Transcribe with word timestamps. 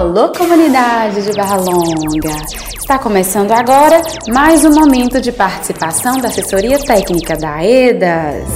Alô, 0.00 0.32
comunidade 0.32 1.22
de 1.22 1.36
Barra 1.36 1.56
Longa! 1.56 2.34
Está 2.74 2.98
começando 2.98 3.52
agora 3.52 4.00
mais 4.32 4.64
um 4.64 4.72
momento 4.72 5.20
de 5.20 5.30
participação 5.30 6.16
da 6.16 6.28
assessoria 6.28 6.82
técnica 6.82 7.36
da 7.36 7.62
EDAS. 7.62 8.48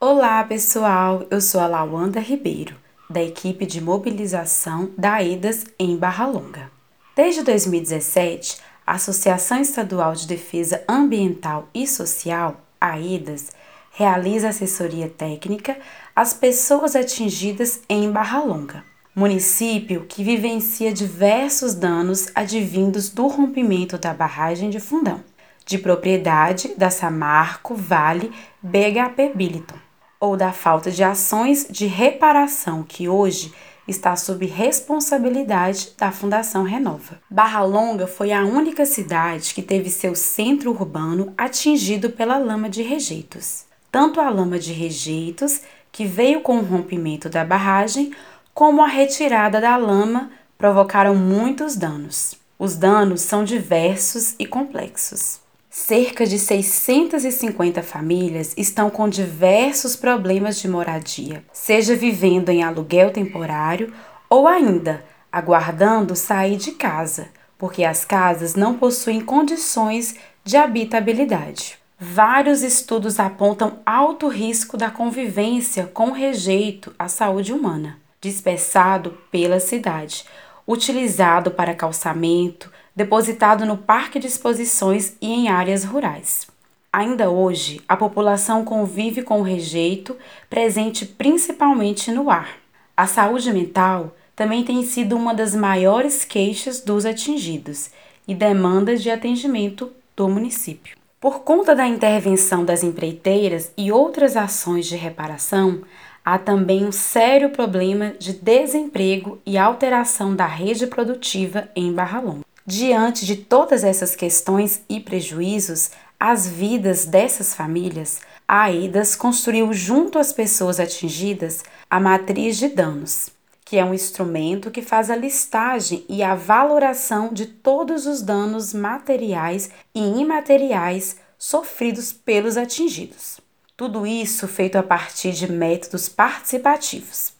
Olá, 0.00 0.42
pessoal! 0.44 1.26
Eu 1.30 1.38
sou 1.42 1.60
a 1.60 1.66
Lawanda 1.66 2.18
Ribeiro, 2.18 2.74
da 3.10 3.22
equipe 3.22 3.66
de 3.66 3.78
mobilização 3.78 4.88
da 4.96 5.22
EDAS 5.22 5.66
em 5.78 5.98
Barra 5.98 6.24
Longa. 6.24 6.70
Desde 7.14 7.42
2017, 7.42 8.56
a 8.86 8.92
Associação 8.92 9.60
Estadual 9.60 10.14
de 10.14 10.26
Defesa 10.26 10.82
Ambiental 10.88 11.68
e 11.74 11.86
Social, 11.86 12.58
a 12.80 12.98
EDAS, 12.98 13.50
realiza 13.96 14.50
assessoria 14.50 15.08
técnica 15.08 15.78
às 16.14 16.34
pessoas 16.34 16.94
atingidas 16.94 17.80
em 17.88 18.10
Barra 18.10 18.42
Longa, 18.42 18.84
município 19.14 20.04
que 20.06 20.22
vivencia 20.22 20.92
diversos 20.92 21.74
danos 21.74 22.28
advindos 22.34 23.08
do 23.08 23.26
rompimento 23.26 23.96
da 23.96 24.12
barragem 24.12 24.68
de 24.68 24.80
Fundão, 24.80 25.24
de 25.64 25.78
propriedade 25.78 26.74
da 26.76 26.90
Samarco 26.90 27.74
Vale 27.74 28.30
BHP 28.62 29.32
Billiton, 29.34 29.78
ou 30.20 30.36
da 30.36 30.52
falta 30.52 30.90
de 30.90 31.02
ações 31.02 31.66
de 31.70 31.86
reparação 31.86 32.82
que 32.82 33.08
hoje 33.08 33.54
está 33.88 34.14
sob 34.14 34.44
responsabilidade 34.44 35.94
da 35.96 36.12
Fundação 36.12 36.64
Renova. 36.64 37.18
Barra 37.30 37.62
Longa 37.62 38.06
foi 38.06 38.30
a 38.30 38.44
única 38.44 38.84
cidade 38.84 39.54
que 39.54 39.62
teve 39.62 39.88
seu 39.88 40.14
centro 40.14 40.70
urbano 40.70 41.32
atingido 41.38 42.10
pela 42.10 42.36
lama 42.36 42.68
de 42.68 42.82
rejeitos 42.82 43.64
tanto 43.90 44.20
a 44.20 44.28
lama 44.28 44.58
de 44.58 44.72
rejeitos, 44.72 45.60
que 45.90 46.04
veio 46.04 46.40
com 46.40 46.58
o 46.58 46.64
rompimento 46.64 47.28
da 47.28 47.44
barragem, 47.44 48.12
como 48.52 48.82
a 48.82 48.86
retirada 48.86 49.60
da 49.60 49.76
lama 49.76 50.30
provocaram 50.58 51.14
muitos 51.14 51.76
danos. 51.76 52.36
Os 52.58 52.76
danos 52.76 53.20
são 53.20 53.44
diversos 53.44 54.34
e 54.38 54.46
complexos. 54.46 55.40
Cerca 55.68 56.24
de 56.24 56.38
650 56.38 57.82
famílias 57.82 58.54
estão 58.56 58.88
com 58.88 59.06
diversos 59.08 59.94
problemas 59.94 60.58
de 60.58 60.66
moradia, 60.66 61.44
seja 61.52 61.94
vivendo 61.94 62.48
em 62.48 62.62
aluguel 62.62 63.10
temporário 63.10 63.92
ou 64.30 64.48
ainda 64.48 65.04
aguardando 65.30 66.16
sair 66.16 66.56
de 66.56 66.72
casa, 66.72 67.28
porque 67.58 67.84
as 67.84 68.06
casas 68.06 68.54
não 68.54 68.78
possuem 68.78 69.20
condições 69.20 70.16
de 70.42 70.56
habitabilidade. 70.56 71.78
Vários 71.98 72.62
estudos 72.62 73.18
apontam 73.18 73.78
alto 73.86 74.28
risco 74.28 74.76
da 74.76 74.90
convivência 74.90 75.86
com 75.86 76.10
rejeito 76.10 76.94
à 76.98 77.08
saúde 77.08 77.54
humana, 77.54 77.98
dispersado 78.20 79.16
pela 79.30 79.58
cidade, 79.58 80.26
utilizado 80.68 81.50
para 81.50 81.74
calçamento, 81.74 82.70
depositado 82.94 83.64
no 83.64 83.78
parque 83.78 84.18
de 84.18 84.26
exposições 84.26 85.16
e 85.22 85.32
em 85.32 85.48
áreas 85.48 85.84
rurais. 85.84 86.46
Ainda 86.92 87.30
hoje, 87.30 87.80
a 87.88 87.96
população 87.96 88.62
convive 88.62 89.22
com 89.22 89.40
o 89.40 89.44
rejeito, 89.44 90.14
presente 90.50 91.06
principalmente 91.06 92.12
no 92.12 92.30
ar. 92.30 92.58
A 92.94 93.06
saúde 93.06 93.50
mental 93.50 94.14
também 94.34 94.62
tem 94.64 94.82
sido 94.82 95.16
uma 95.16 95.32
das 95.32 95.54
maiores 95.54 96.26
queixas 96.26 96.78
dos 96.78 97.06
atingidos 97.06 97.88
e 98.28 98.34
demandas 98.34 99.02
de 99.02 99.10
atendimento 99.10 99.90
do 100.14 100.28
município. 100.28 101.05
Por 101.26 101.40
conta 101.40 101.74
da 101.74 101.88
intervenção 101.88 102.64
das 102.64 102.84
empreiteiras 102.84 103.72
e 103.76 103.90
outras 103.90 104.36
ações 104.36 104.86
de 104.86 104.94
reparação, 104.94 105.82
há 106.24 106.38
também 106.38 106.86
um 106.86 106.92
sério 106.92 107.50
problema 107.50 108.14
de 108.16 108.32
desemprego 108.32 109.36
e 109.44 109.58
alteração 109.58 110.36
da 110.36 110.46
rede 110.46 110.86
produtiva 110.86 111.68
em 111.74 111.92
Barra 111.92 112.20
Longa. 112.20 112.44
Diante 112.64 113.26
de 113.26 113.34
todas 113.34 113.82
essas 113.82 114.14
questões 114.14 114.84
e 114.88 115.00
prejuízos, 115.00 115.90
as 116.20 116.46
vidas 116.46 117.06
dessas 117.06 117.56
famílias, 117.56 118.20
a 118.46 118.62
AIDAS 118.62 119.16
construiu 119.16 119.72
junto 119.72 120.20
às 120.20 120.32
pessoas 120.32 120.78
atingidas 120.78 121.64
a 121.90 121.98
matriz 121.98 122.56
de 122.56 122.68
danos, 122.68 123.30
que 123.64 123.78
é 123.78 123.84
um 123.84 123.92
instrumento 123.92 124.70
que 124.70 124.80
faz 124.80 125.10
a 125.10 125.16
listagem 125.16 126.04
e 126.08 126.22
a 126.22 126.36
valoração 126.36 127.32
de 127.32 127.46
todos 127.46 128.06
os 128.06 128.22
danos 128.22 128.72
materiais 128.72 129.68
e 129.92 130.20
imateriais 130.20 131.16
sofridos 131.38 132.12
pelos 132.12 132.56
atingidos. 132.56 133.40
Tudo 133.76 134.06
isso 134.06 134.48
feito 134.48 134.76
a 134.76 134.82
partir 134.82 135.32
de 135.32 135.50
métodos 135.50 136.08
participativos. 136.08 137.32